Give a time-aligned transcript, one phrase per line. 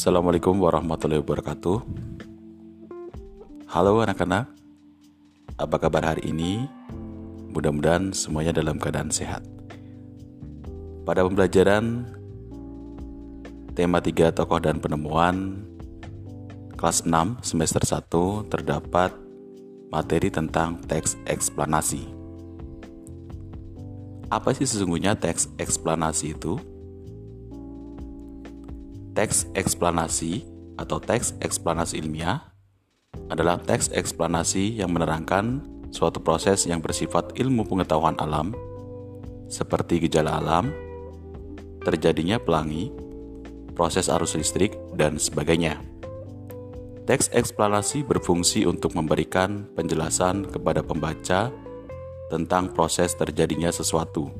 [0.00, 1.84] Assalamualaikum warahmatullahi wabarakatuh.
[3.68, 4.48] Halo anak-anak,
[5.60, 6.64] apa kabar hari ini?
[7.52, 9.44] Mudah-mudahan semuanya dalam keadaan sehat.
[11.04, 12.08] Pada pembelajaran
[13.76, 15.68] tema 3 tokoh dan penemuan
[16.80, 19.12] kelas 6 semester 1 terdapat
[19.92, 22.08] materi tentang teks eksplanasi.
[24.32, 26.69] Apa sih sesungguhnya teks eksplanasi itu?
[29.10, 30.46] Teks eksplanasi
[30.78, 32.46] atau teks eksplanasi ilmiah
[33.26, 38.54] adalah teks eksplanasi yang menerangkan suatu proses yang bersifat ilmu pengetahuan alam,
[39.50, 40.70] seperti gejala alam,
[41.82, 42.94] terjadinya pelangi,
[43.74, 45.82] proses arus listrik, dan sebagainya.
[47.10, 51.50] Teks eksplanasi berfungsi untuk memberikan penjelasan kepada pembaca
[52.30, 54.30] tentang proses terjadinya sesuatu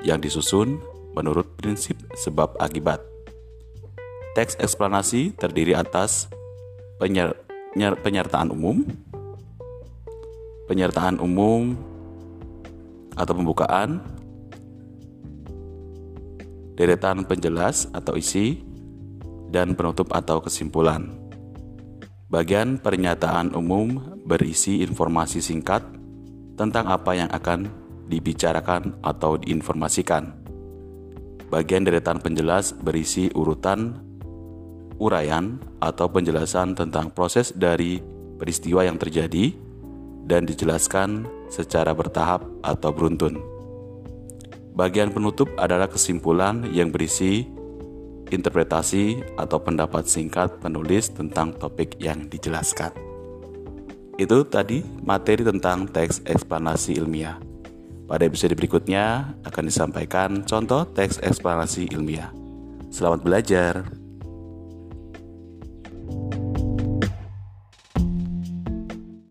[0.00, 0.80] yang disusun
[1.12, 3.11] menurut prinsip sebab akibat.
[4.32, 6.32] Teks eksplanasi terdiri atas
[6.96, 7.36] penyer,
[8.00, 8.80] penyertaan umum,
[10.64, 11.76] penyertaan umum
[13.12, 14.00] atau pembukaan,
[16.80, 18.64] deretan penjelas atau isi,
[19.52, 21.12] dan penutup atau kesimpulan.
[22.32, 25.84] Bagian pernyataan umum berisi informasi singkat
[26.56, 27.68] tentang apa yang akan
[28.08, 30.40] dibicarakan atau diinformasikan.
[31.52, 34.11] Bagian deretan penjelas berisi urutan
[35.02, 37.98] uraian atau penjelasan tentang proses dari
[38.38, 39.50] peristiwa yang terjadi
[40.22, 43.42] dan dijelaskan secara bertahap atau beruntun.
[44.72, 47.44] Bagian penutup adalah kesimpulan yang berisi
[48.32, 52.94] interpretasi atau pendapat singkat penulis tentang topik yang dijelaskan.
[54.16, 57.36] Itu tadi materi tentang teks eksplanasi ilmiah.
[58.08, 62.32] Pada episode berikutnya akan disampaikan contoh teks eksplanasi ilmiah.
[62.88, 64.01] Selamat belajar.